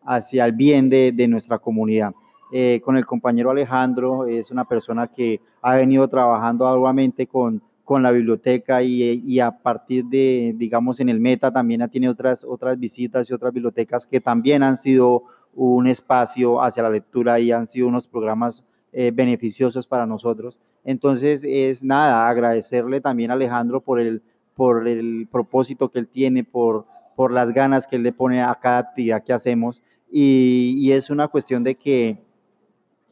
[0.06, 2.14] hacia el bien de, nuestra comunidad.
[2.52, 8.04] Eh, con el compañero Alejandro, es una persona que ha venido trabajando arduamente con, con
[8.04, 12.44] la biblioteca y, y a partir de, digamos, en el Meta también ha tenido otras,
[12.44, 15.24] otras visitas y otras bibliotecas que también han sido
[15.54, 20.60] un espacio hacia la lectura y han sido unos programas eh, beneficiosos para nosotros.
[20.84, 24.22] Entonces, es nada, agradecerle también a Alejandro por el,
[24.56, 28.56] por el propósito que él tiene, por, por las ganas que él le pone a
[28.62, 29.82] cada actividad que hacemos.
[30.12, 32.20] Y, es una cuestión de que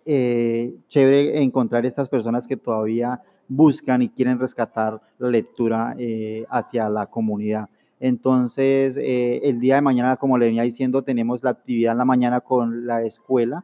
[0.05, 6.89] eh, chévere encontrar estas personas que todavía buscan y quieren rescatar la lectura eh, hacia
[6.89, 7.69] la comunidad.
[7.99, 12.05] Entonces, eh, el día de mañana, como le venía diciendo, tenemos la actividad en la
[12.05, 13.63] mañana con la escuela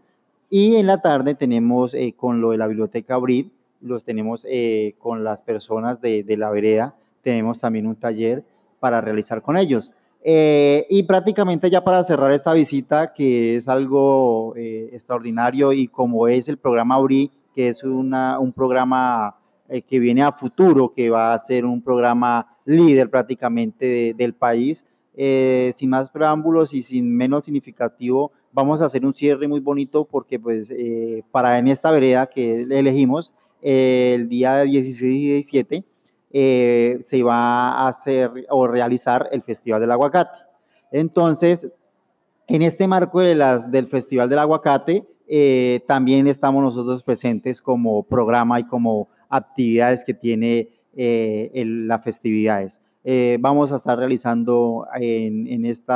[0.49, 3.51] y en la tarde tenemos eh, con lo de la biblioteca Brit,
[3.81, 8.43] los tenemos eh, con las personas de, de, la vereda, tenemos también un taller
[8.79, 9.91] para realizar con ellos.
[10.21, 16.27] Eh, y prácticamente ya para cerrar esta visita, que es algo eh, extraordinario y como
[16.27, 19.37] es el programa Brit, que es una, un programa
[19.69, 24.33] eh, que viene a futuro, que va a ser un programa líder prácticamente de, del
[24.33, 29.59] país, eh, sin más preámbulos y sin menos significativo, vamos a hacer un cierre muy
[29.59, 35.27] bonito porque pues eh, para en esta vereda que elegimos eh, el día 16 y
[35.33, 35.83] 17
[36.31, 40.39] eh, se va a hacer o realizar el Festival del Aguacate.
[40.91, 41.71] Entonces,
[42.47, 48.03] en este marco de las, del Festival del Aguacate, eh, también estamos nosotros presentes como
[48.03, 52.81] programa y como actividades que tiene eh, el, las festividades.
[53.03, 55.93] Eh, vamos a estar realizando en, en este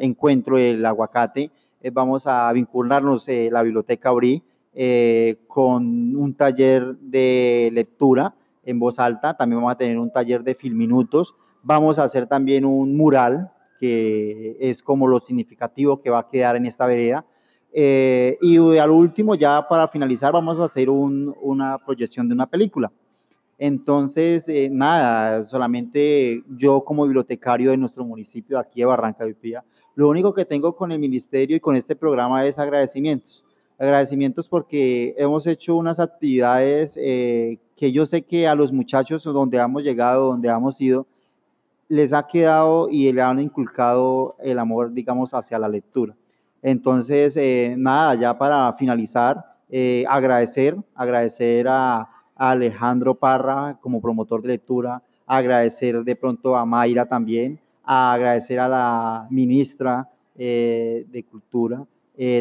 [0.00, 1.50] encuentro del aguacate,
[1.80, 4.42] eh, vamos a vincularnos eh, la Biblioteca Brí
[4.74, 10.42] eh, con un taller de lectura en voz alta, también vamos a tener un taller
[10.42, 11.34] de filminutos,
[11.66, 13.50] Vamos a hacer también un mural,
[13.80, 17.24] que es como lo significativo que va a quedar en esta vereda.
[17.76, 22.46] Eh, y al último, ya para finalizar, vamos a hacer un- una proyección de una
[22.46, 22.92] película.
[23.58, 29.64] Entonces, eh, nada, solamente yo como bibliotecario de nuestro municipio, aquí de Barranca de Upía,
[29.96, 33.44] lo único que tengo con el ministerio y con este programa es agradecimientos.
[33.78, 39.58] Agradecimientos porque hemos hecho unas actividades eh, que yo sé que a los muchachos donde
[39.58, 41.06] hemos llegado, donde hemos ido,
[41.88, 46.14] les ha quedado y le han inculcado el amor, digamos, hacia la lectura.
[46.64, 54.48] Entonces, eh, nada, ya para finalizar, eh, agradecer, agradecer a, Alejandro Parra como promotor de
[54.48, 61.86] lectura, agradecer de pronto a Mayra también, agradecer a la ministra eh, de Cultura,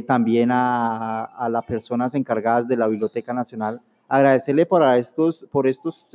[0.07, 6.09] también a, a las personas encargadas de la Biblioteca Nacional, agradecerle por estos, por estos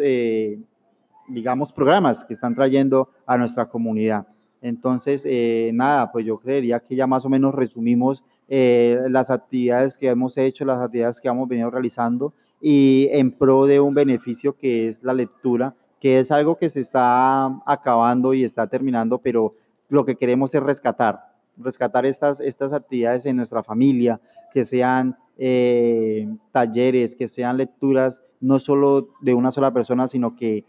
[1.29, 4.27] digamos, programas que están trayendo a nuestra comunidad.
[4.61, 9.97] Entonces, eh, nada, pues yo creería que ya más o menos resumimos eh, las actividades
[9.97, 14.57] que hemos hecho, las actividades que hemos venido realizando y en pro de un beneficio
[14.57, 19.55] que es la lectura, que es algo que se está acabando y está terminando, pero
[19.89, 24.21] lo que queremos es rescatar, rescatar estas, estas actividades en nuestra familia,
[24.53, 30.65] que sean eh, talleres, que sean lecturas no solo de una sola persona, sino que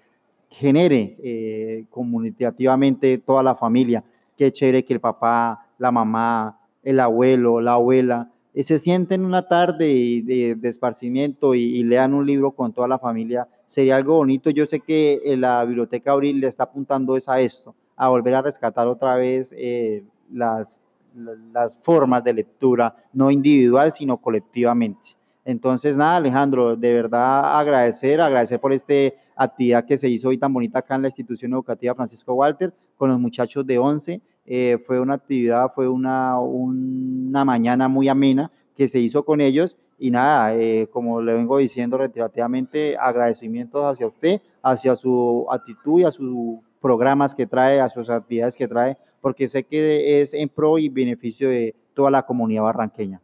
[0.49, 4.03] genere eh, comunicativamente toda la familia.
[4.37, 9.47] Qué chévere que el papá, la mamá, el abuelo, la abuela, eh, se sienten una
[9.47, 9.85] tarde
[10.25, 13.47] de, de esparcimiento y, lean un libro con toda la familia.
[13.65, 14.49] Sería algo bonito.
[14.49, 18.33] Yo sé que eh, la Biblioteca Abril le está apuntando es a esto, a volver
[18.35, 25.18] a rescatar otra vez eh, las, la- las formas de lectura, no individual, sino colectivamente.
[25.49, 28.93] Entonces, nada, Alejandro, de verdad agradecer, agradecer por esta
[29.35, 33.09] actividad que se hizo hoy tan bonita acá en la institución educativa Francisco Walter con
[33.09, 34.21] los muchachos de 11.
[34.45, 39.75] Eh, fue una actividad, fue una, una mañana muy amena que se hizo con ellos
[39.97, 46.03] y nada, eh, como le vengo diciendo reiterativamente, agradecimientos hacia usted, hacia su actitud y
[46.03, 50.47] a sus programas que trae, a sus actividades que trae, porque sé que es en
[50.47, 53.19] pro y beneficio de toda la comunidad barranqueña.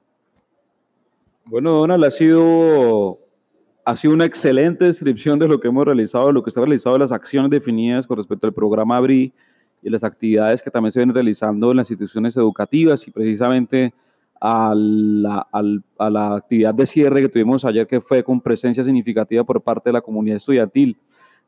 [1.47, 3.19] Bueno, Donald, ha sido,
[3.85, 6.63] ha sido una excelente descripción de lo que hemos realizado, de lo que se ha
[6.63, 9.31] realizado, de las acciones definidas con respecto al programa ABRI
[9.83, 13.93] y las actividades que también se ven realizando en las instituciones educativas y precisamente
[14.41, 18.83] a la, al- a la actividad de cierre que tuvimos ayer, que fue con presencia
[18.83, 20.97] significativa por parte de la comunidad estudiantil.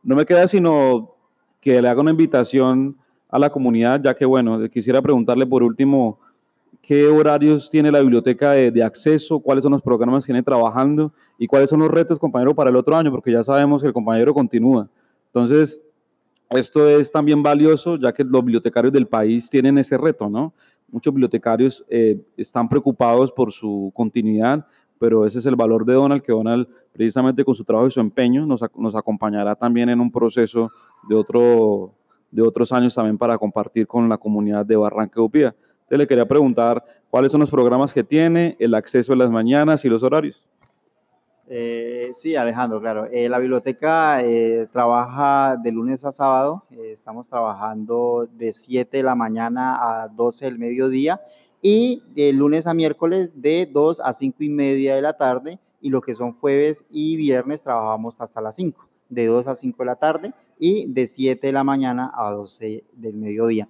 [0.03, 1.15] No me queda sino
[1.59, 2.95] que le haga una invitación
[3.29, 6.19] a la comunidad, ya que, bueno, quisiera preguntarle por último
[6.88, 11.11] qué horarios tiene la biblioteca de, de acceso, cuáles son los programas que viene trabajando
[11.38, 13.93] y cuáles son los retos, compañero, para el otro año, porque ya sabemos que el
[13.93, 14.88] compañero continúa.
[15.25, 15.81] Entonces,
[16.49, 20.53] esto es también valioso, ya que los bibliotecarios del país tienen ese reto, ¿no?
[20.89, 24.65] Muchos bibliotecarios eh, están preocupados por su continuidad,
[24.97, 27.99] pero ese es el valor de Donald, que Donald, precisamente con su trabajo y su
[27.99, 30.71] empeño, nos, nos acompañará también en un proceso
[31.09, 31.95] de, otro,
[32.31, 35.53] de otros años también para compartir con la comunidad de Barranca Upía.
[35.88, 39.85] Entonces le quería preguntar cuáles son los programas que tiene, el acceso a las mañanas
[39.85, 40.43] y los horarios.
[41.47, 43.05] Eh, sí, Alejandro, claro.
[43.09, 46.65] Eh, la biblioteca eh, trabaja de lunes a sábado.
[46.91, 51.21] estamos trabajando de 7 de la mañana a 12 del mediodía
[51.61, 55.57] y de lunes a miércoles de 2 a 5 y media de la tarde.
[55.79, 59.77] Y lo que son jueves y viernes trabajamos hasta las 5, de 2 a 5
[59.83, 63.69] de la tarde y de 7 de la mañana a 12 del mediodía.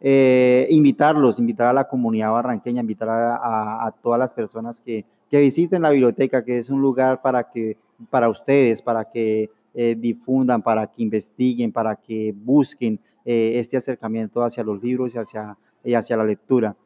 [0.00, 5.90] Eh, invitarlos, invitar a la comunidad barranqueña, invitar a, todas las personas que, visiten la
[5.90, 7.76] biblioteca, que es un lugar para, que,
[8.08, 14.42] para ustedes, para que eh, difundan, para que investiguen, para que busquen eh, este acercamiento
[14.42, 15.18] hacia los libros y
[15.94, 16.76] hacia, la lectura.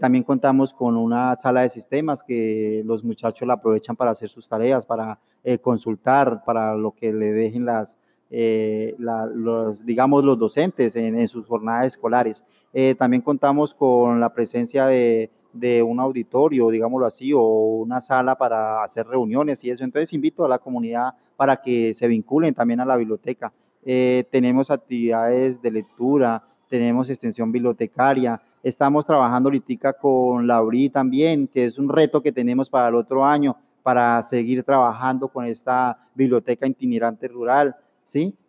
[0.00, 4.48] También contamos con una sala de sistemas que los muchachos la aprovechan para hacer sus
[4.48, 5.20] tareas, para
[5.62, 7.96] consultar, para lo que le dejen las,
[8.30, 12.44] eh, la- los, digamos, los docentes en, en sus jornadas escolares.
[12.72, 18.36] Eh, también contamos con la presencia de, de un auditorio, digámoslo así, o una sala
[18.36, 19.84] para hacer reuniones y eso.
[19.84, 23.52] Entonces invito a la comunidad para que se vinculen también a la biblioteca.
[23.84, 31.48] Eh, tenemos actividades de lectura, tenemos extensión bibliotecaria, estamos trabajando ahorita con la URI también,
[31.48, 35.98] que es un reto que tenemos para el otro año, para seguir trabajando con esta
[36.14, 37.74] biblioteca itinerante rural,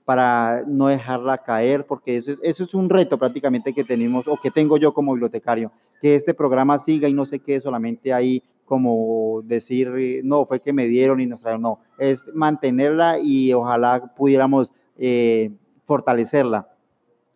[0.06, 4.38] Para no dejarla caer, porque eso es, eso es un reto prácticamente que tenemos o
[4.42, 8.44] que tengo yo como bibliotecario, que este programa siga y no se quede solamente ahí
[8.72, 14.14] como decir, no, fue que me dieron y nos trajeron, no, es mantenerla y ojalá
[14.16, 15.52] pudiéramos eh,
[15.84, 16.70] fortalecerla.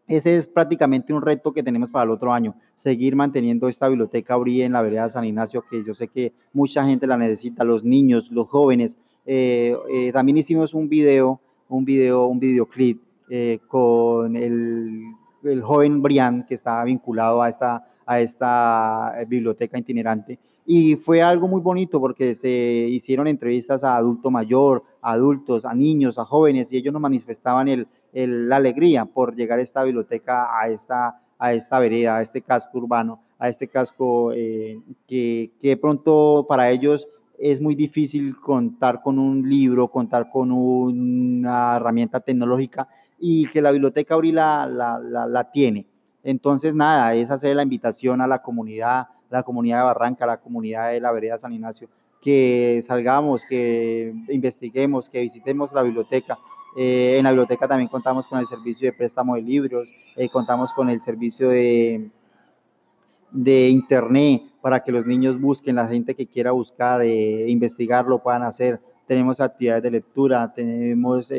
[0.08, 4.38] ese es prácticamente un reto que tenemos para el otro año, seguir manteniendo esta biblioteca
[4.38, 7.84] Uri en la vereda San Ignacio, que yo sé que mucha gente la necesita, los
[7.84, 8.98] niños, los jóvenes.
[9.26, 15.04] Eh, eh, también hicimos un video, un video, un videoclip eh, con el,
[15.44, 20.40] el, joven Brian, que está vinculado a esta, a esta biblioteca itinerante.
[20.68, 25.76] Y fue algo muy bonito porque se hicieron entrevistas a adulto mayor, a adultos, a
[25.76, 30.60] niños, a jóvenes, y ellos nos manifestaban el, la alegría por llegar a esta biblioteca,
[30.60, 35.78] a esta, a esta vereda, a este casco urbano, a este casco eh, que, que
[35.78, 37.08] pronto para ellos
[37.40, 42.88] es muy difícil contar con un libro, contar con una herramienta tecnológica
[43.20, 45.88] y que la biblioteca Aurila la, la, la, tiene.
[46.24, 50.92] Entonces, nada, es hacer la invitación a la comunidad, la comunidad de Barranca, la comunidad
[50.92, 51.90] de la vereda San Ignacio,
[52.22, 56.38] que salgamos, que investiguemos, que visitemos la biblioteca,
[56.78, 60.74] eh, en la biblioteca también contamos con el servicio de préstamo de libros, eh, contamos
[60.74, 62.10] con el servicio de,
[63.32, 68.22] de internet para que los niños busquen, la gente que quiera buscar, eh, investigar, lo
[68.22, 68.80] puedan hacer.
[69.08, 71.32] Tenemos actividades de lectura, tenemos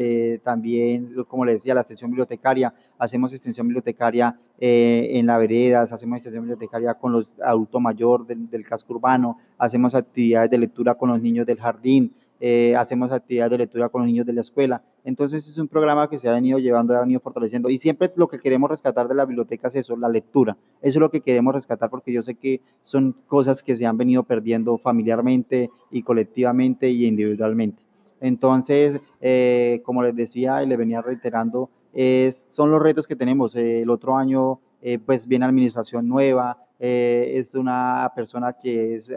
[0.45, 6.45] también, como les decía, la extensión bibliotecaria, hacemos extensión bibliotecaria en la veredas, hacemos extensión
[6.45, 11.21] bibliotecaria con los adultos mayor del, del casco urbano, hacemos actividades de lectura con los
[11.21, 14.83] niños del jardín, eh, hacemos actividades de lectura con los niños de la escuela.
[15.05, 18.29] Entonces es un programa que se ha venido llevando, ha venido fortaleciendo y siempre lo
[18.29, 20.57] que queremos rescatar de la biblioteca es eso, la lectura.
[20.83, 23.97] Eso es lo que queremos rescatar porque yo sé que son cosas que se han
[23.97, 27.83] venido perdiendo familiarmente y colectivamente y individualmente.
[28.21, 33.55] Entonces, eh, como les decía y les venía reiterando, es, son los retos que tenemos.
[33.55, 39.11] el otro año, eh, pues viene administración nueva, es una persona que es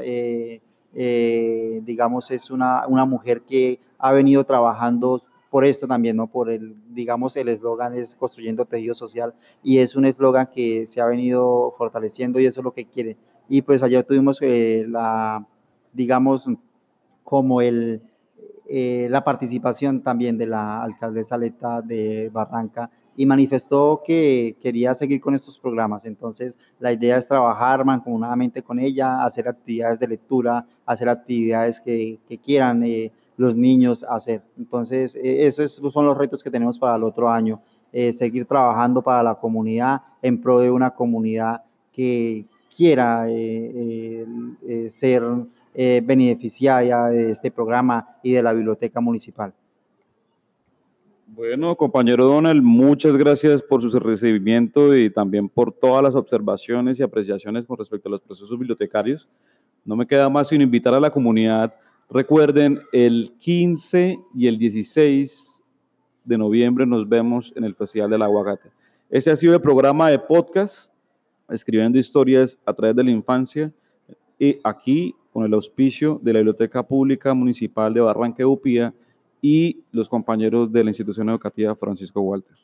[0.95, 6.27] eh, digamos, es una, una mujer que ha venido trabajando por esto también, ¿no?
[6.27, 9.33] Por el, digamos, el eslogan es construyendo tejido social
[9.63, 13.17] y es un eslogan que se ha venido fortaleciendo y eso es lo que quiere.
[13.47, 15.45] Y pues ayer tuvimos eh, la,
[15.91, 16.47] digamos,
[17.23, 18.01] como el,
[18.67, 25.19] eh, la participación también de la alcaldesa Leta de Barranca y manifestó que quería seguir
[25.19, 26.05] con estos programas.
[26.05, 32.17] Entonces, la idea es trabajar mancomunadamente con ella, hacer actividades de lectura, hacer actividades que,
[32.41, 34.41] quieran eh, los niños hacer.
[34.57, 37.59] Entonces, eh, esos son los retos que tenemos para el otro año.
[37.91, 43.25] Eh, seguir trabajando para la comunidad en pro de una comunidad que quiera
[44.89, 45.23] ser
[45.75, 49.53] beneficiaria de este programa y de la biblioteca municipal.
[51.31, 57.03] Bueno, compañero Donald, muchas gracias por su recibimiento y también por todas las observaciones y
[57.03, 59.29] apreciaciones con respecto a los procesos bibliotecarios.
[59.85, 61.75] No me queda más sino invitar a la comunidad.
[62.09, 65.61] Recuerden, el 15 y el 16
[66.25, 68.71] de noviembre nos vemos en el Festival del Aguacate.
[69.11, 70.91] Este ha sido el programa de podcast,
[71.47, 73.71] escribiendo historias a través de la infancia,
[74.39, 78.95] y aquí con el auspicio de la Biblioteca Pública Municipal de Barranca Upía
[79.41, 82.55] y los compañeros de la institución educativa Francisco Walter.